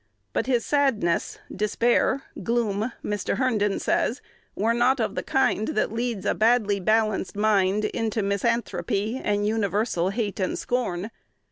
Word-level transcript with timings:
But 0.33 0.47
his 0.47 0.65
"sadness, 0.65 1.37
despair, 1.55 2.23
gloom," 2.41 2.91
Mr. 3.05 3.37
Herndon 3.37 3.77
says, 3.77 4.19
"were 4.55 4.73
not 4.73 4.99
of 4.99 5.13
the 5.13 5.21
kind 5.21 5.67
that 5.67 5.91
leads 5.93 6.25
a 6.25 6.33
badly 6.33 6.79
balanced 6.79 7.35
mind 7.35 7.85
into 7.85 8.23
misanthropy 8.23 9.21
and 9.23 9.45
universal 9.45 10.09
hate 10.09 10.39
and 10.39 10.57
scorn. 10.57 11.11